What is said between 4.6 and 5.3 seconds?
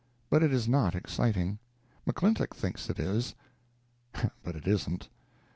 isn't.